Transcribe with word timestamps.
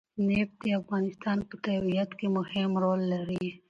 نفت 0.27 0.55
د 0.65 0.67
افغانستان 0.81 1.37
په 1.49 1.55
طبیعت 1.65 2.09
کې 2.19 2.27
مهم 2.37 2.71
رول 2.83 3.01
لري. 3.13 3.45